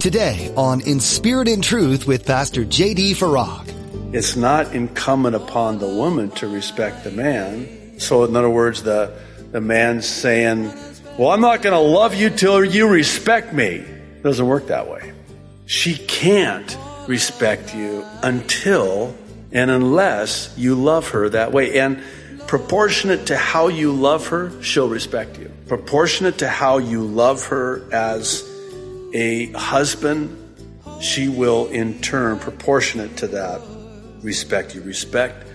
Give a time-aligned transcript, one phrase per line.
[0.00, 3.14] Today on In Spirit and Truth with Pastor J.D.
[3.14, 4.14] Farag.
[4.14, 7.98] It's not incumbent upon the woman to respect the man.
[7.98, 9.18] So in other words, the,
[9.50, 10.72] the man's saying,
[11.18, 13.66] well, I'm not going to love you till you respect me.
[13.66, 15.12] It doesn't work that way.
[15.66, 19.16] She can't respect you until
[19.50, 21.80] and unless you love her that way.
[21.80, 22.00] And
[22.46, 25.50] proportionate to how you love her, she'll respect you.
[25.66, 28.47] Proportionate to how you love her as
[29.12, 30.36] a husband,
[31.00, 33.60] she will in turn, proportionate to that,
[34.22, 34.82] respect you.
[34.82, 35.46] Respect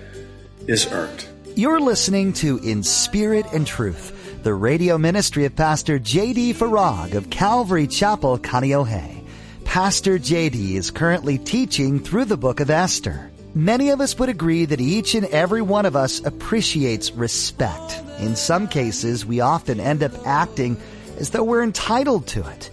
[0.67, 1.25] is earned.
[1.55, 6.53] You're listening to In Spirit and Truth, the radio ministry of Pastor J.D.
[6.53, 9.23] Farag of Calvary Chapel, Kaneohe.
[9.66, 10.75] Pastor J.D.
[10.75, 13.31] is currently teaching through the book of Esther.
[13.55, 18.02] Many of us would agree that each and every one of us appreciates respect.
[18.20, 20.75] In some cases, we often end up acting
[21.19, 22.72] as though we're entitled to it.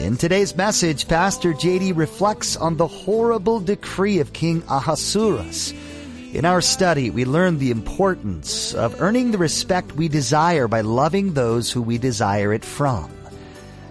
[0.00, 5.74] In today's message, Pastor JD reflects on the horrible decree of King Ahasuerus.
[6.32, 11.34] In our study, we learn the importance of earning the respect we desire by loving
[11.34, 13.10] those who we desire it from.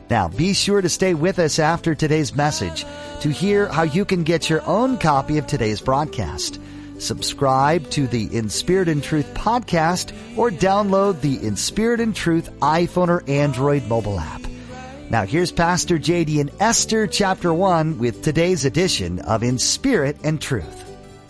[0.09, 2.85] Now, be sure to stay with us after today's message
[3.21, 6.59] to hear how you can get your own copy of today's broadcast.
[6.97, 12.49] Subscribe to the In Spirit and Truth podcast or download the In Spirit and Truth
[12.61, 14.48] iPhone or Android mobile app.
[15.11, 20.39] Now here's Pastor JD in Esther chapter 1 with today's edition of In Spirit and
[20.39, 20.85] Truth.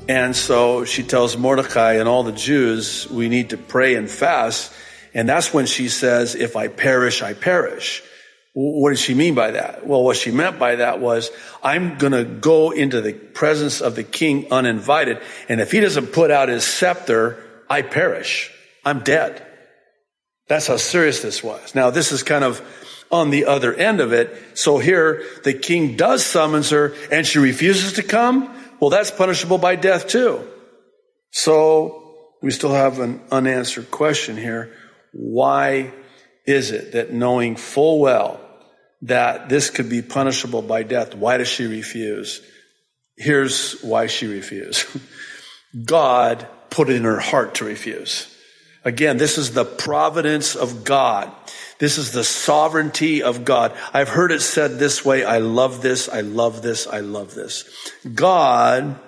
[0.09, 4.73] And so she tells Mordecai and all the Jews, we need to pray and fast.
[5.13, 8.03] And that's when she says, if I perish, I perish.
[8.53, 9.87] What did she mean by that?
[9.87, 11.31] Well, what she meant by that was,
[11.63, 15.21] I'm gonna go into the presence of the king uninvited.
[15.47, 18.51] And if he doesn't put out his scepter, I perish.
[18.83, 19.45] I'm dead.
[20.49, 21.75] That's how serious this was.
[21.75, 22.61] Now, this is kind of
[23.11, 24.57] on the other end of it.
[24.57, 28.55] So here the king does summons her and she refuses to come.
[28.79, 30.47] Well, that's punishable by death too.
[31.31, 34.73] So we still have an unanswered question here.
[35.11, 35.91] Why
[36.45, 38.39] is it that knowing full well
[39.03, 42.41] that this could be punishable by death, why does she refuse?
[43.17, 44.85] Here's why she refused.
[45.85, 48.33] God put it in her heart to refuse.
[48.85, 51.31] Again, this is the providence of God.
[51.79, 53.73] This is the sovereignty of God.
[53.93, 55.23] I've heard it said this way.
[55.23, 56.07] I love this.
[56.09, 56.87] I love this.
[56.87, 57.69] I love this.
[58.13, 58.99] God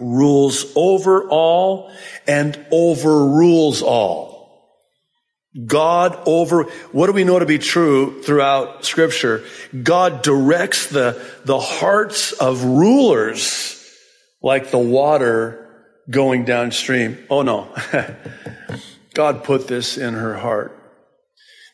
[0.00, 1.92] rules over all
[2.26, 4.40] and overrules all.
[5.66, 9.44] God over, what do we know to be true throughout scripture?
[9.82, 13.76] God directs the, the hearts of rulers
[14.42, 15.68] like the water
[16.08, 17.18] going downstream.
[17.28, 17.74] Oh no.
[19.14, 20.76] God put this in her heart.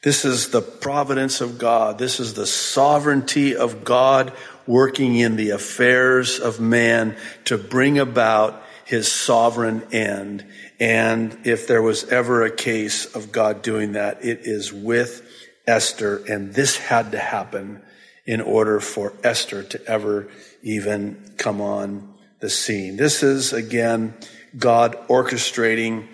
[0.02, 1.98] This is the providence of God.
[1.98, 4.32] This is the sovereignty of God
[4.66, 10.46] working in the affairs of man to bring about his sovereign end.
[10.78, 15.28] And if there was ever a case of God doing that, it is with
[15.66, 16.22] Esther.
[16.28, 17.82] And this had to happen
[18.26, 20.28] in order for Esther to ever
[20.62, 22.96] even come on the scene.
[22.96, 24.14] This is again
[24.56, 26.06] God orchestrating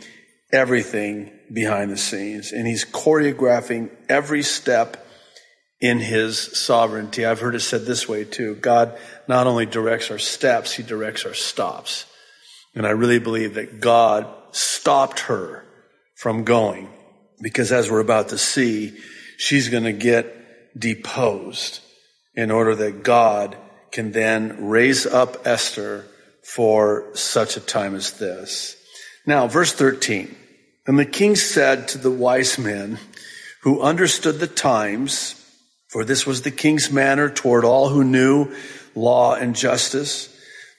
[0.52, 5.06] everything behind the scenes and he's choreographing every step
[5.80, 7.26] in his sovereignty.
[7.26, 8.54] I've heard it said this way too.
[8.56, 8.96] God
[9.26, 12.06] not only directs our steps, he directs our stops.
[12.74, 15.64] And I really believe that God stopped her
[16.16, 16.88] from going
[17.42, 18.96] because as we're about to see,
[19.38, 21.80] she's going to get deposed
[22.34, 23.56] in order that God
[23.90, 26.06] can then raise up Esther
[26.44, 28.76] for such a time as this.
[29.26, 30.34] Now, verse 13.
[30.86, 32.98] And the king said to the wise men
[33.62, 35.36] who understood the times,
[35.88, 38.52] for this was the king's manner toward all who knew
[38.94, 40.28] law and justice,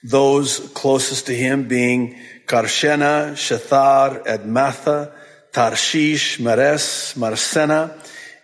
[0.02, 5.12] those closest to him being Karshena, Shethar, Admatha,
[5.52, 7.98] Tarshish, Meres, Marsena,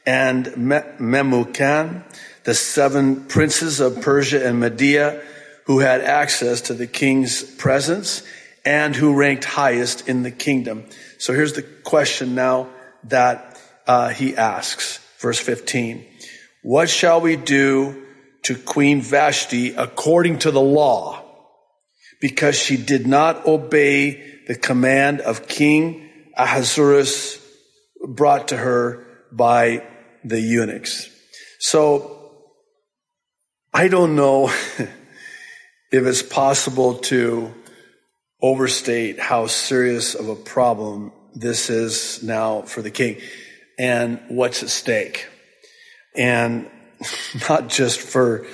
[0.07, 2.05] and Memucan,
[2.45, 5.23] the seven princes of Persia and Media
[5.67, 8.23] who had access to the king's presence
[8.65, 10.87] and who ranked highest in the kingdom.
[11.21, 12.71] So here's the question now
[13.05, 16.03] that uh, he asks, verse 15.
[16.63, 18.07] What shall we do
[18.45, 21.23] to Queen Vashti according to the law?
[22.23, 26.09] Because she did not obey the command of King
[26.39, 27.39] Ahasuerus
[28.09, 29.87] brought to her by
[30.25, 31.11] the eunuchs.
[31.59, 32.33] So
[33.75, 37.55] I don't know if it's possible to
[38.43, 43.21] overstate how serious of a problem this is now for the king
[43.79, 45.27] and what's at stake.
[46.17, 46.71] And
[47.49, 48.47] not just for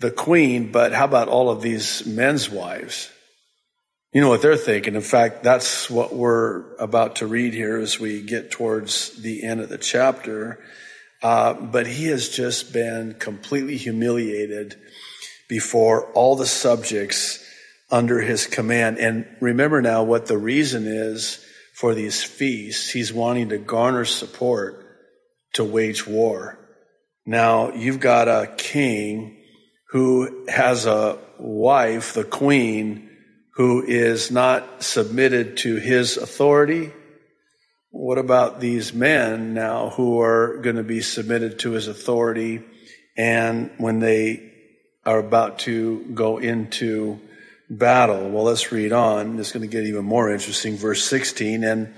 [0.00, 3.10] the queen, but how about all of these men's wives?
[4.12, 4.94] You know what they're thinking.
[4.94, 9.60] In fact, that's what we're about to read here as we get towards the end
[9.60, 10.62] of the chapter.
[11.22, 14.76] Uh, but he has just been completely humiliated
[15.48, 17.43] before all the subjects
[17.90, 18.98] under his command.
[18.98, 21.44] And remember now what the reason is
[21.74, 22.90] for these feasts.
[22.90, 24.84] He's wanting to garner support
[25.54, 26.58] to wage war.
[27.26, 29.38] Now you've got a king
[29.90, 33.10] who has a wife, the queen,
[33.54, 36.92] who is not submitted to his authority
[37.94, 42.60] what about these men now who are going to be submitted to his authority
[43.16, 44.52] and when they
[45.06, 47.20] are about to go into
[47.70, 48.30] battle?
[48.30, 49.38] Well, let's read on.
[49.38, 50.76] It's going to get even more interesting.
[50.76, 51.64] Verse 16.
[51.64, 51.94] And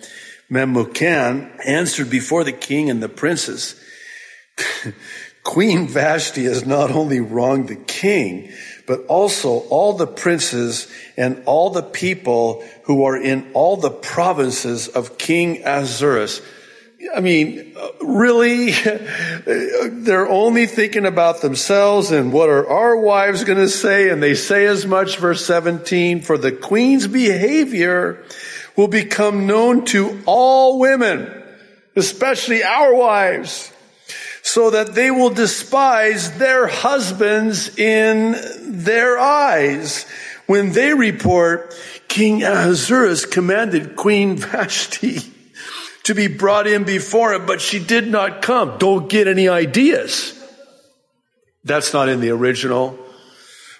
[0.51, 3.81] Memucan answered before the king and the princes,
[5.43, 8.53] Queen Vashti has not only wronged the king,
[8.87, 14.89] but also all the princes and all the people who are in all the provinces
[14.89, 16.41] of King Ahasuerus.
[17.15, 18.71] I mean, really?
[19.47, 24.09] They're only thinking about themselves and what are our wives going to say?
[24.09, 28.25] And they say as much, verse 17, for the queen's behavior
[28.77, 31.31] will become known to all women,
[31.97, 33.73] especially our wives
[34.43, 40.07] so that they will despise their husbands in their eyes.
[40.47, 41.75] When they report,
[42.07, 45.36] King Ahasuerus commanded Queen Vashti
[46.07, 48.79] to be brought in before him, but she did not come.
[48.79, 50.41] Don't get any ideas.
[51.65, 52.97] That's not in the original.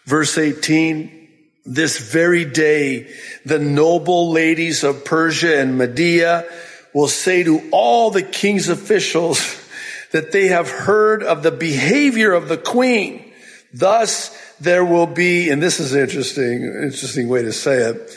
[0.07, 1.29] Verse 18,
[1.65, 3.15] this very day,
[3.45, 6.45] the noble ladies of Persia and Media
[6.93, 9.63] will say to all the king's officials,
[10.11, 13.33] that they have heard of the behavior of the queen.
[13.73, 18.11] Thus there will be, and this is interesting, interesting way to say it,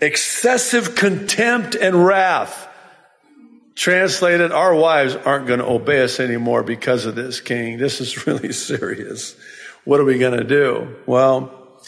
[0.00, 2.63] excessive contempt and wrath.
[3.76, 7.78] Translated, our wives aren't going to obey us anymore because of this king.
[7.84, 9.36] This is really serious.
[9.84, 10.96] What are we going to do?
[11.06, 11.80] Well,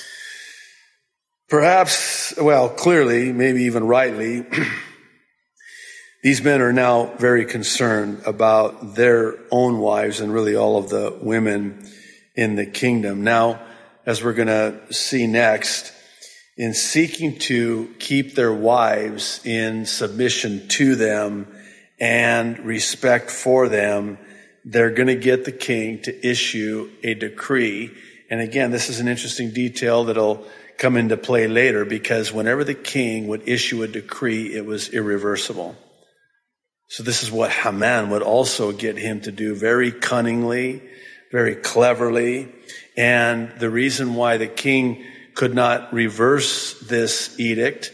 [1.48, 4.46] perhaps, well, clearly, maybe even rightly,
[6.26, 11.16] These men are now very concerned about their own wives and really all of the
[11.22, 11.88] women
[12.34, 13.22] in the kingdom.
[13.22, 13.60] Now,
[14.04, 15.92] as we're going to see next,
[16.56, 21.46] in seeking to keep their wives in submission to them
[21.98, 24.18] and respect for them,
[24.64, 27.92] they're going to get the king to issue a decree.
[28.30, 30.44] And again, this is an interesting detail that'll
[30.78, 35.76] come into play later because whenever the king would issue a decree, it was irreversible.
[36.88, 40.82] So this is what Haman would also get him to do very cunningly,
[41.32, 42.52] very cleverly.
[42.96, 45.04] And the reason why the king
[45.34, 47.92] could not reverse this edict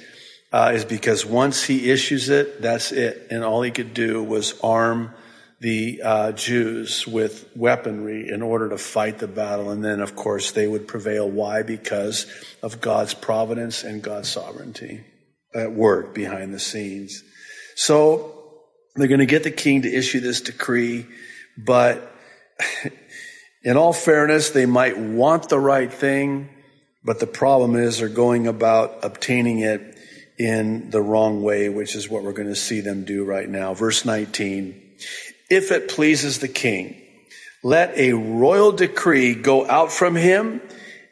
[0.52, 3.28] uh, is because once he issues it, that's it.
[3.30, 5.14] And all he could do was arm
[5.60, 9.70] the uh, Jews with weaponry in order to fight the battle.
[9.70, 11.30] And then, of course, they would prevail.
[11.30, 11.62] Why?
[11.62, 12.26] Because
[12.62, 15.04] of God's providence and God's sovereignty
[15.54, 17.22] at work behind the scenes.
[17.76, 18.42] So
[18.96, 21.06] they're going to get the king to issue this decree,
[21.56, 22.12] but
[23.62, 26.48] in all fairness, they might want the right thing,
[27.04, 29.91] but the problem is they're going about obtaining it
[30.38, 33.74] in the wrong way, which is what we're going to see them do right now.
[33.74, 34.80] Verse 19.
[35.50, 37.00] If it pleases the king,
[37.62, 40.60] let a royal decree go out from him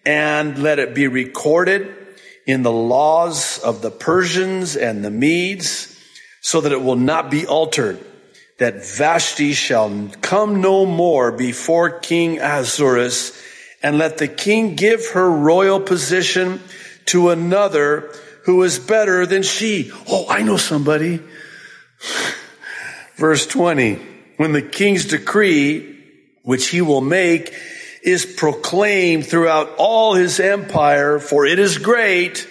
[0.05, 1.95] and let it be recorded
[2.47, 5.97] in the laws of the Persians and the Medes
[6.41, 7.99] so that it will not be altered,
[8.59, 13.39] that Vashti shall come no more before King Ahasuerus,
[13.83, 16.61] and let the king give her royal position
[17.07, 18.13] to another
[18.45, 19.93] who is better than she.
[20.09, 21.21] Oh, I know somebody.
[23.17, 23.99] Verse 20.
[24.37, 25.99] When the king's decree,
[26.43, 27.55] which he will make,
[28.03, 32.49] is proclaimed throughout all his empire, for it is great,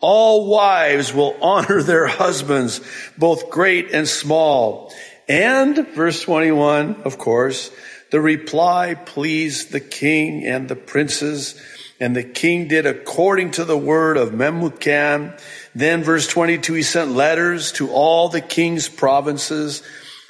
[0.00, 2.80] all wives will honor their husbands,
[3.16, 4.92] both great and small.
[5.28, 7.70] And verse 21, of course,
[8.10, 11.60] the reply pleased the king and the princes,
[12.00, 15.38] and the king did according to the word of Memucan.
[15.74, 19.82] Then verse 22, he sent letters to all the king's provinces,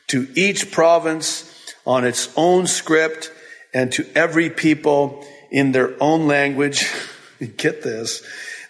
[0.09, 1.45] to each province
[1.87, 3.31] on its own script,
[3.75, 6.91] and to every people in their own language.
[7.57, 8.23] Get this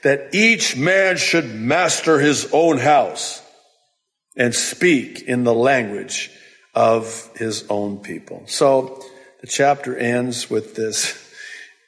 [0.02, 3.42] that each man should master his own house
[4.36, 6.30] and speak in the language
[6.74, 8.42] of his own people.
[8.46, 9.02] So
[9.40, 11.12] the chapter ends with this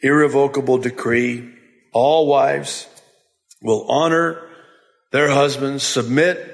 [0.02, 1.50] irrevocable decree.
[1.92, 2.86] All wives
[3.62, 4.46] will honor
[5.12, 6.46] their husbands, submit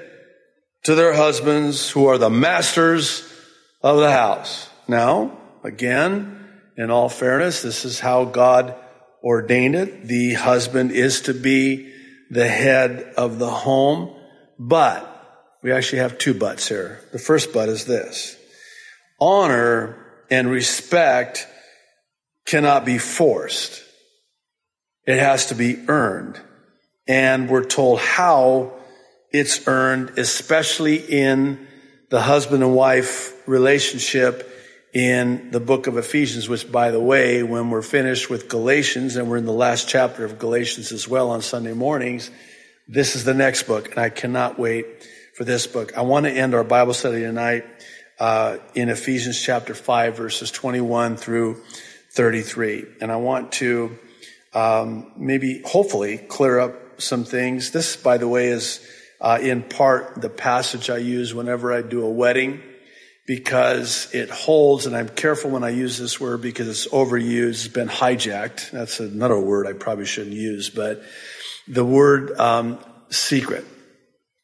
[0.83, 3.23] to their husbands who are the masters
[3.81, 4.69] of the house.
[4.87, 8.75] Now, again, in all fairness, this is how God
[9.23, 10.07] ordained it.
[10.07, 11.93] The husband is to be
[12.29, 14.15] the head of the home,
[14.59, 15.13] but
[15.61, 17.01] we actually have two buts here.
[17.11, 18.37] The first but is this.
[19.19, 21.47] Honor and respect
[22.47, 23.83] cannot be forced.
[25.05, 26.39] It has to be earned.
[27.07, 28.73] And we're told how
[29.31, 31.67] it's earned, especially in
[32.09, 34.49] the husband and wife relationship
[34.93, 39.29] in the book of Ephesians, which by the way, when we're finished with Galatians and
[39.29, 42.31] we're in the last chapter of Galatians as well on Sunday mornings,
[42.87, 44.85] this is the next book and I cannot wait
[45.35, 45.97] for this book.
[45.97, 47.65] I want to end our Bible study tonight
[48.19, 51.61] uh, in Ephesians chapter 5 verses 21 through
[52.17, 52.85] 33.
[52.99, 53.97] And I want to
[54.51, 57.69] um, maybe, hopefully, clear up some things.
[57.69, 58.83] This, by the way, is
[59.21, 62.63] uh, in part the passage I use whenever I do a wedding
[63.27, 67.67] because it holds, and I'm careful when I use this word because it's overused, it's
[67.67, 68.71] been hijacked.
[68.71, 71.03] That's another word I probably shouldn't use, but
[71.67, 72.79] the word um,
[73.11, 73.65] secret.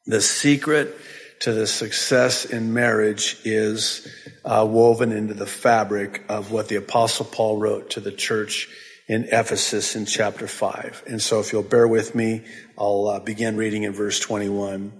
[0.06, 0.94] The secret
[1.40, 4.08] to the success in marriage is
[4.44, 8.68] uh, woven into the fabric of what the apostle Paul wrote to the church
[9.06, 11.04] in Ephesus in chapter 5.
[11.06, 12.42] And so if you'll bear with me,
[12.78, 14.92] I'll uh, begin reading in verse 21.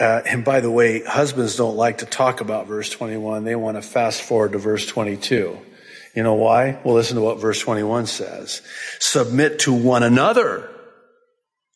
[0.00, 3.44] Uh, and by the way, husbands don't like to talk about verse 21.
[3.44, 5.58] They want to fast forward to verse 22.
[6.14, 6.78] You know why?
[6.84, 8.62] Well, listen to what verse 21 says.
[8.98, 10.70] Submit to one another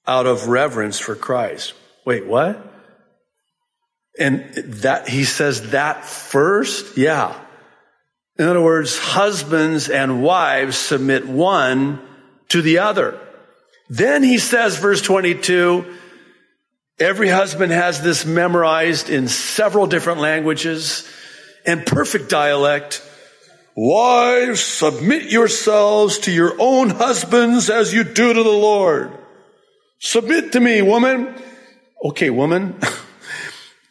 [0.06, 1.74] out of reverence for Christ.
[2.04, 2.71] Wait, what?
[4.18, 4.52] And
[4.82, 6.96] that, he says that first?
[6.96, 7.38] Yeah.
[8.38, 12.00] In other words, husbands and wives submit one
[12.48, 13.18] to the other.
[13.88, 15.84] Then he says, verse 22,
[16.98, 21.06] every husband has this memorized in several different languages
[21.66, 23.02] and perfect dialect.
[23.74, 29.12] Wives, submit yourselves to your own husbands as you do to the Lord.
[29.98, 31.34] Submit to me, woman.
[32.04, 32.78] Okay, woman.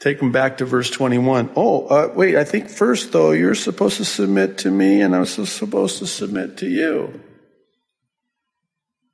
[0.01, 1.51] Take them back to verse 21.
[1.55, 5.25] Oh, uh, wait, I think first though, you're supposed to submit to me and I'm
[5.25, 7.21] supposed to submit to you.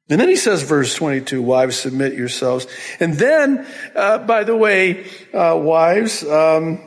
[0.10, 2.66] And then he says, verse 22, wives, submit yourselves.
[3.02, 6.80] And then, uh, by the way, uh, wives, um,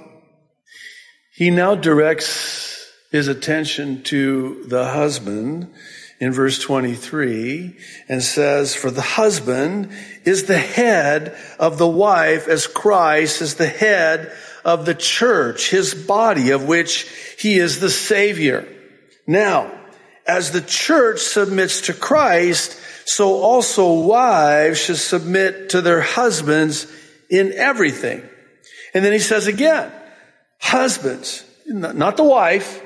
[1.34, 5.74] he now directs his attention to the husband
[6.20, 7.76] in verse 23
[8.08, 9.90] and says, For the husband
[10.24, 14.30] is the head of the wife as Christ is the head
[14.64, 17.08] of the church, his body of which
[17.38, 18.68] he is the savior.
[19.26, 19.72] Now,
[20.26, 26.86] as the church submits to Christ, so also wives should submit to their husbands
[27.30, 28.22] in everything.
[28.92, 29.90] And then he says again,
[30.58, 32.82] husbands, not the wife,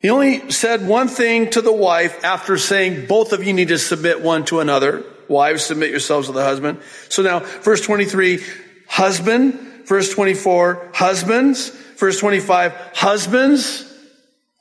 [0.00, 3.78] he only said one thing to the wife after saying both of you need to
[3.78, 5.04] submit one to another.
[5.26, 6.80] Wives, submit yourselves to the husband.
[7.08, 8.40] So now, verse 23,
[8.88, 9.86] husband.
[9.86, 11.70] Verse 24, husbands.
[11.96, 13.92] Verse 25, husbands,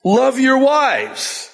[0.04, 1.52] love your wives.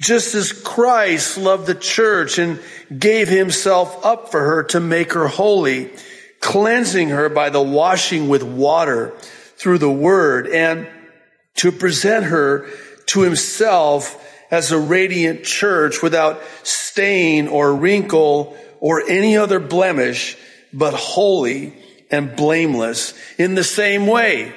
[0.00, 2.58] Just as Christ loved the church and
[2.98, 5.90] gave himself up for her to make her holy,
[6.40, 9.14] cleansing her by the washing with water
[9.56, 10.88] through the word and
[11.56, 12.66] to present her
[13.10, 14.16] to himself
[14.50, 20.36] as a radiant church without stain or wrinkle or any other blemish,
[20.72, 21.74] but holy
[22.10, 24.52] and blameless in the same way.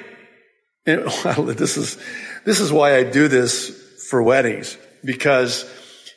[0.86, 1.04] And,
[1.56, 1.98] this is,
[2.44, 3.70] this is why I do this
[4.08, 5.68] for weddings because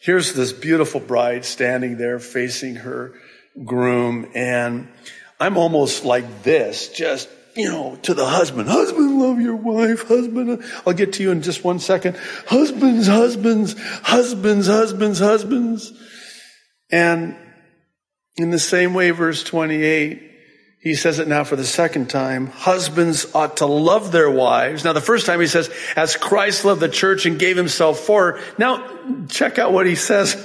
[0.01, 3.13] here's this beautiful bride standing there facing her
[3.65, 4.87] groom and
[5.39, 8.69] I'm almost like this, just you know, to the husband.
[8.69, 10.07] Husband, love your wife.
[10.07, 12.15] Husband, I'll get to you in just one second.
[12.45, 15.91] Husbands, husbands, husbands, husbands, husbands.
[16.91, 17.35] And
[18.35, 20.23] in the same way, verse 28,
[20.81, 22.47] he says it now for the second time.
[22.47, 24.83] Husbands ought to love their wives.
[24.83, 28.33] Now, the first time he says, as Christ loved the church and gave himself for
[28.33, 28.41] her.
[28.59, 28.87] Now,
[29.29, 30.35] check out what he says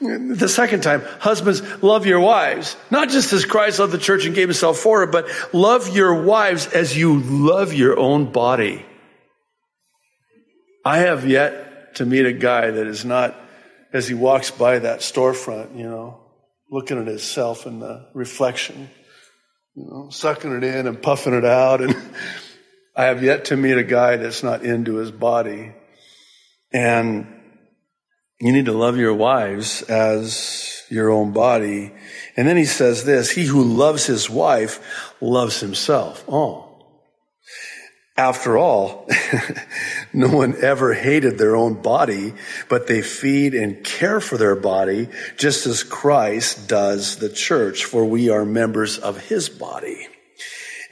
[0.00, 2.76] the second time, husbands, love your wives.
[2.90, 6.22] Not just as Christ loved the church and gave himself for it, but love your
[6.22, 8.84] wives as you love your own body.
[10.84, 13.34] I have yet to meet a guy that is not,
[13.92, 16.20] as he walks by that storefront, you know,
[16.70, 18.90] looking at himself in the reflection,
[19.74, 21.80] you know, sucking it in and puffing it out.
[21.80, 21.96] And
[22.96, 25.72] I have yet to meet a guy that's not into his body.
[26.72, 27.33] And
[28.40, 31.92] You need to love your wives as your own body.
[32.36, 36.24] And then he says this, he who loves his wife loves himself.
[36.28, 36.70] Oh.
[38.16, 39.08] After all,
[40.12, 42.34] no one ever hated their own body,
[42.68, 48.04] but they feed and care for their body just as Christ does the church, for
[48.04, 50.06] we are members of his body.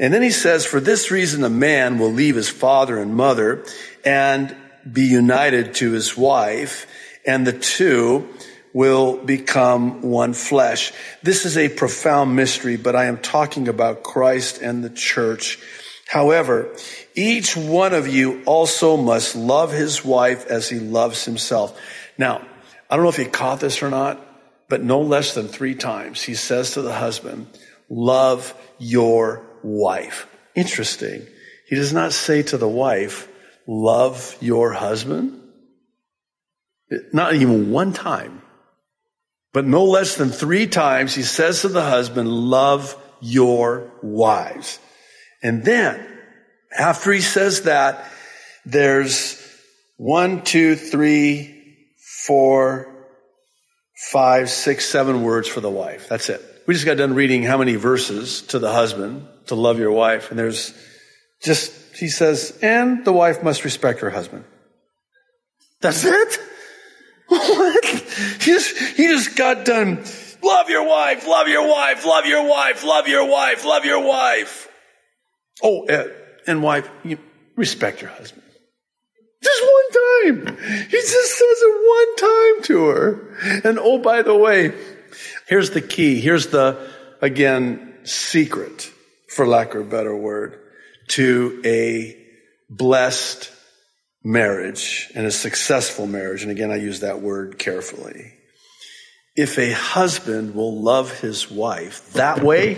[0.01, 3.65] And then he says, for this reason, a man will leave his father and mother
[4.05, 4.57] and
[4.91, 6.89] be united to his wife,
[7.26, 8.29] and the two
[8.73, 10.93] will become one flesh.
[11.23, 15.59] This is a profound mystery, but I am talking about Christ and the church.
[16.09, 16.75] However,
[17.14, 21.79] each one of you also must love his wife as he loves himself.
[22.17, 22.47] Now,
[22.88, 24.21] I don't know if he caught this or not,
[24.69, 27.47] but no less than three times he says to the husband,
[27.88, 30.26] love your wife.
[30.55, 31.26] Interesting.
[31.67, 33.29] He does not say to the wife,
[33.67, 35.42] love your husband.
[37.13, 38.43] Not even one time.
[39.53, 44.79] But no less than three times he says to the husband, love your wives.
[45.43, 46.07] And then,
[46.77, 48.05] after he says that,
[48.65, 49.41] there's
[49.97, 51.77] one, two, three,
[52.27, 52.89] four,
[54.11, 56.09] five, six, seven words for the wife.
[56.09, 56.41] That's it.
[56.67, 60.31] We just got done reading how many verses to the husband to love your wife.
[60.31, 60.73] And there's
[61.43, 64.45] just, he says, and the wife must respect her husband.
[65.81, 66.39] That's it?
[67.33, 67.85] What?
[67.85, 70.05] He just, he just got done.
[70.43, 74.69] Love your wife, love your wife, love your wife, love your wife, love your wife.
[75.62, 76.09] Oh, uh,
[76.47, 77.19] and wife, you
[77.57, 78.43] respect your husband.
[79.43, 80.57] Just one time.
[80.91, 83.61] He just says it one time to her.
[83.65, 84.75] And oh, by the way,
[85.49, 86.21] here's the key.
[86.21, 88.91] Here's the, again, secret
[89.29, 90.61] for lack of a better word,
[91.09, 92.17] to a
[92.69, 93.51] blessed
[94.25, 96.42] marriage and a successful marriage.
[96.42, 98.35] And again, I use that word carefully.
[99.35, 102.77] If a husband will love his wife that way,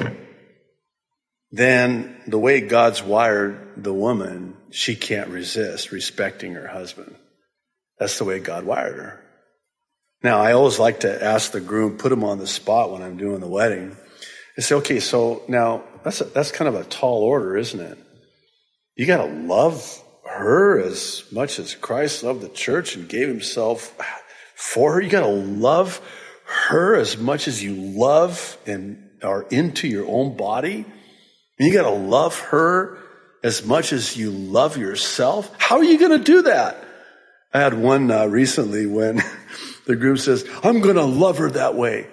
[1.51, 7.15] then the way God's wired the woman, she can't resist respecting her husband.
[7.99, 9.21] That's the way God wired her.
[10.23, 13.19] Now, I always like to ask the groom, put him on the spot when I'm
[13.19, 13.97] doing the wedding.
[14.57, 17.99] and say, okay, so now that's a, that's kind of a tall order, isn't it?
[18.97, 20.03] You got to love
[20.35, 23.97] her as much as Christ loved the church and gave himself
[24.55, 25.01] for her.
[25.01, 26.01] You got to love
[26.45, 30.85] her as much as you love and are into your own body.
[31.59, 32.99] And you got to love her
[33.43, 35.55] as much as you love yourself.
[35.59, 36.83] How are you going to do that?
[37.53, 39.23] I had one uh, recently when
[39.87, 42.09] the group says, I'm going to love her that way.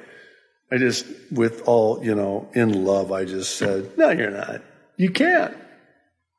[0.72, 4.62] I just, with all, you know, in love, I just said, no, you're not.
[4.96, 5.58] You can't.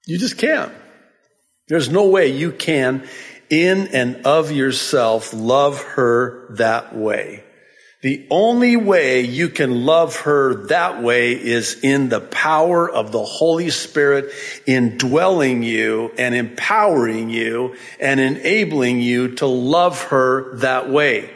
[0.06, 0.72] You just can't.
[1.72, 3.08] There's no way you can,
[3.48, 7.44] in and of yourself, love her that way.
[8.02, 13.24] The only way you can love her that way is in the power of the
[13.24, 14.34] Holy Spirit
[14.66, 21.30] indwelling you and empowering you and enabling you to love her that way.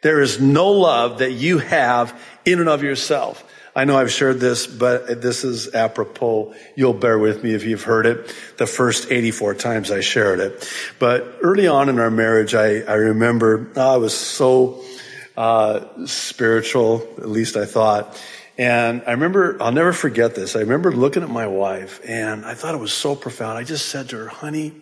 [0.00, 3.44] There is no love that you have in and of yourself.
[3.76, 6.54] I know I've shared this, but this is apropos.
[6.76, 10.72] You'll bear with me if you've heard it the first 84 times I shared it.
[11.00, 14.84] But early on in our marriage, I, I remember oh, I was so
[15.36, 18.22] uh, spiritual, at least I thought.
[18.56, 20.54] And I remember, I'll never forget this.
[20.54, 23.58] I remember looking at my wife and I thought it was so profound.
[23.58, 24.72] I just said to her, honey,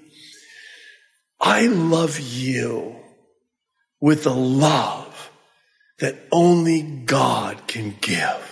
[1.40, 2.96] I love you
[4.00, 5.30] with the love
[6.00, 8.51] that only God can give.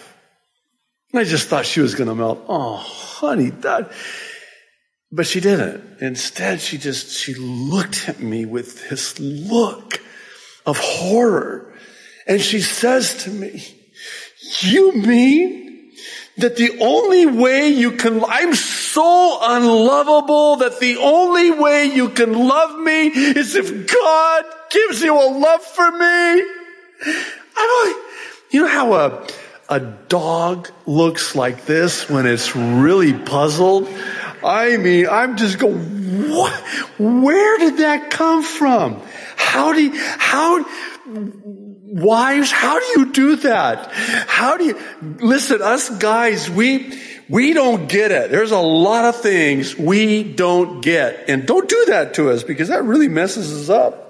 [1.13, 2.45] I just thought she was going to melt.
[2.49, 3.93] Oh, honey, that.
[5.11, 6.01] But she didn't.
[6.01, 10.01] Instead, she just, she looked at me with this look
[10.65, 11.75] of horror.
[12.27, 13.65] And she says to me,
[14.61, 15.93] you mean
[16.37, 22.33] that the only way you can, I'm so unlovable that the only way you can
[22.33, 26.43] love me is if God gives you a love for me?
[27.57, 27.97] I'm like,
[28.53, 29.27] you know how a,
[29.71, 33.89] a dog looks like this when it's really puzzled?
[34.45, 36.53] I mean, I'm just going, what?
[36.99, 39.01] Where did that come from?
[39.37, 40.67] How do you, how,
[41.07, 43.93] wives, how do you do that?
[43.93, 48.31] How do you, listen, us guys, we, we don't get it.
[48.33, 51.29] There's a lot of things we don't get.
[51.29, 54.10] And don't do that to us because that really messes us up.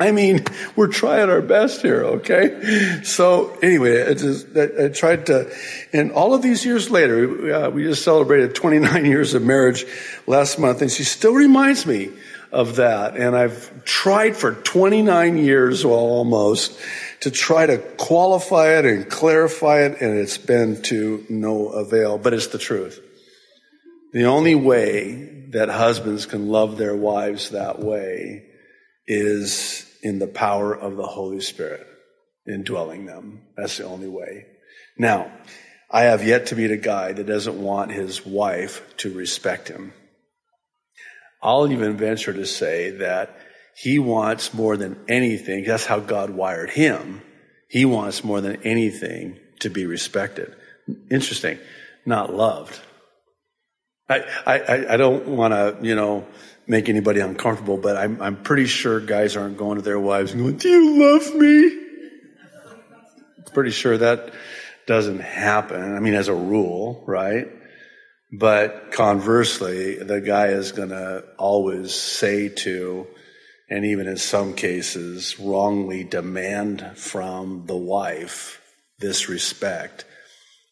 [0.00, 3.02] I mean, we're trying our best here, okay?
[3.04, 5.54] So anyway, I, just, I, tried to,
[5.92, 9.84] and all of these years later, uh, we just celebrated 29 years of marriage
[10.26, 12.10] last month, and she still reminds me
[12.50, 13.16] of that.
[13.16, 16.78] And I've tried for 29 years, well, almost,
[17.20, 22.34] to try to qualify it and clarify it, and it's been to no avail, but
[22.34, 23.00] it's the truth.
[24.12, 28.46] The only way that husbands can love their wives that way
[29.06, 31.86] is in the power of the Holy Spirit
[32.46, 33.42] indwelling them.
[33.56, 34.46] That's the only way.
[34.98, 35.30] Now,
[35.90, 39.92] I have yet to meet a guy that doesn't want his wife to respect him.
[41.42, 43.36] I'll even venture to say that
[43.74, 47.22] he wants more than anything, that's how God wired him.
[47.68, 50.54] He wants more than anything to be respected.
[51.10, 51.58] Interesting,
[52.04, 52.78] not loved.
[54.08, 56.26] I, I, I don't want to, you know,
[56.66, 60.42] make anybody uncomfortable, but I'm, I'm pretty sure guys aren't going to their wives and
[60.42, 61.78] going, do you love me?
[63.52, 64.32] Pretty sure that
[64.86, 65.94] doesn't happen.
[65.94, 67.48] I mean, as a rule, right?
[68.32, 73.06] But conversely, the guy is going to always say to,
[73.68, 78.62] and even in some cases, wrongly demand from the wife
[78.98, 80.06] this respect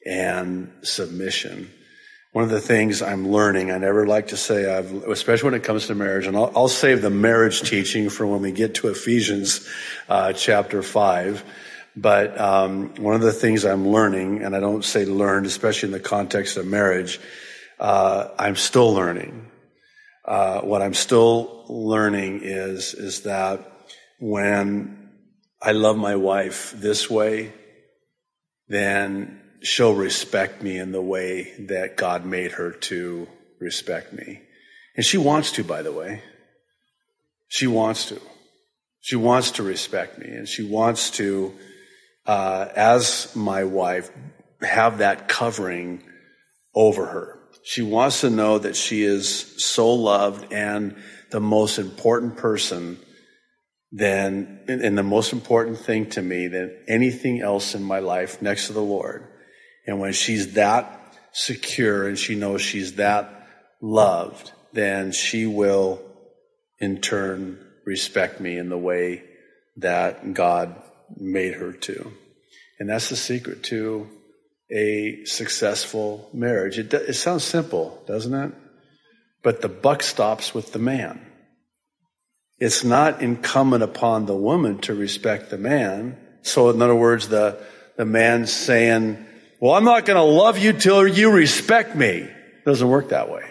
[0.07, 1.70] and submission.
[2.33, 5.64] One of the things I'm learning, I never like to say I've, especially when it
[5.64, 8.88] comes to marriage, and I'll, I'll save the marriage teaching for when we get to
[8.88, 9.69] Ephesians
[10.09, 11.43] uh, chapter five.
[11.97, 15.93] But um, one of the things I'm learning, and I don't say learned, especially in
[15.93, 17.21] the context of marriage,
[17.81, 19.51] uh, I'm still learning.
[20.25, 23.73] Uh, what I'm still learning is is that
[24.21, 25.11] when
[25.61, 27.53] I love my wife this way,
[28.69, 34.42] then she'll respect me in the way that God made her to respect me.
[34.96, 36.23] And she wants to, by the way.
[37.49, 38.20] She wants to.
[39.01, 41.55] She wants to respect me and she wants to,
[42.27, 44.11] uh, as my wife,
[44.61, 46.03] have that covering
[46.75, 47.38] over her.
[47.64, 50.96] She wants to know that she is so loved and
[51.31, 52.99] the most important person
[53.92, 58.68] than, and the most important thing to me than anything else in my life next
[58.68, 59.27] to the Lord.
[59.90, 63.48] And when she's that secure and she knows she's that
[63.81, 66.00] loved, then she will
[66.79, 69.24] in turn respect me in the way
[69.79, 70.81] that God
[71.16, 72.12] made her to.
[72.79, 74.09] And that's the secret to
[74.70, 76.79] a successful marriage.
[76.79, 78.53] It, it sounds simple, doesn't it?
[79.42, 81.20] But the buck stops with the man.
[82.61, 86.16] It's not incumbent upon the woman to respect the man.
[86.42, 87.61] So in other words, the,
[87.96, 89.26] the man saying,
[89.61, 92.09] well, I'm not going to love you till you respect me.
[92.09, 93.44] It doesn't work that way.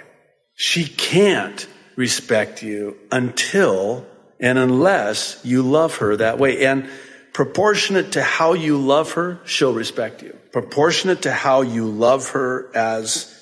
[0.56, 4.06] She can't respect you until
[4.40, 6.66] and unless you love her that way.
[6.66, 6.90] And
[7.34, 10.38] proportionate to how you love her, she'll respect you.
[10.52, 13.36] Proportionate to how you love her as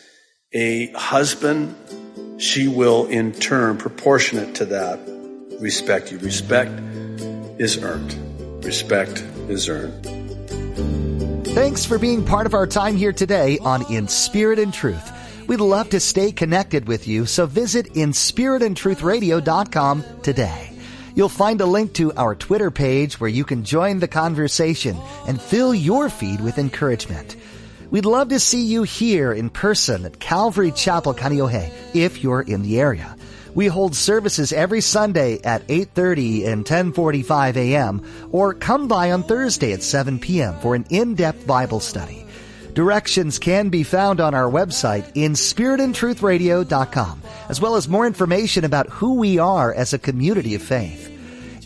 [0.54, 1.76] a husband,
[2.38, 5.00] she will in turn, proportionate to that,
[5.60, 6.20] respect you.
[6.20, 6.72] Respect
[7.60, 8.64] is earned.
[8.64, 10.37] Respect is earned.
[11.58, 15.12] Thanks for being part of our time here today on In Spirit and Truth.
[15.48, 20.72] We'd love to stay connected with you, so visit inspiritandtruthradio.com today.
[21.16, 24.96] You'll find a link to our Twitter page where you can join the conversation
[25.28, 27.36] and fill your feed with encouragement.
[27.90, 32.62] We'd love to see you here in person at Calvary Chapel, Kaneohe, if you're in
[32.62, 33.17] the area.
[33.58, 38.04] We hold services every Sunday at 8.30 and 10.45 a.m.
[38.32, 40.60] or come by on Thursday at 7 p.m.
[40.60, 42.28] for an in-depth Bible study.
[42.76, 48.90] Directions can be found on our website in spiritandtruthradio.com, as well as more information about
[48.90, 51.12] who we are as a community of faith.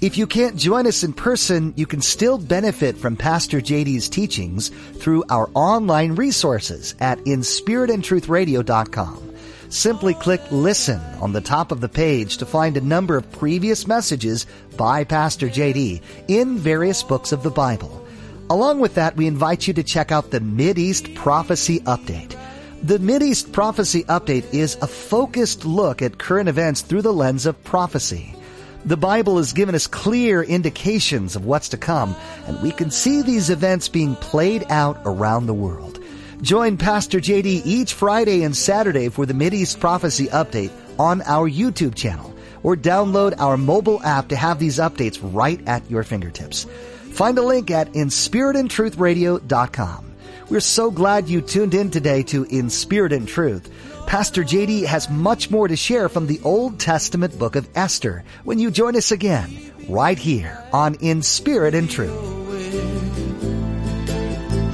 [0.01, 4.69] If you can't join us in person, you can still benefit from Pastor JD's teachings
[4.69, 9.30] through our online resources at inspiritandtruthradio.com.
[9.71, 13.87] Simply click listen on the top of the page to find a number of previous
[13.87, 18.05] messages by Pastor JD in various books of the Bible.
[18.49, 22.37] Along with that, we invite you to check out the East Prophecy Update.
[22.83, 27.63] The East Prophecy Update is a focused look at current events through the lens of
[27.63, 28.35] prophecy.
[28.83, 32.13] The Bible has given us clear indications of what's to come,
[32.45, 36.00] and we can see these events being played out around the world.
[36.41, 41.93] Join Pastor JD each Friday and Saturday for the Mideast Prophecy Update on our YouTube
[41.93, 46.65] channel or download our mobile app to have these updates right at your fingertips.
[47.11, 50.11] Find a link at inspiritandtruthradio.com.
[50.49, 53.69] We're so glad you tuned in today to In Spirit and Truth.
[54.07, 58.57] Pastor JD has much more to share from the Old Testament book of Esther when
[58.57, 62.17] you join us again right here on In Spirit and Truth.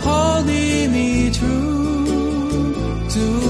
[0.01, 1.57] Holding me true
[3.17, 3.47] soon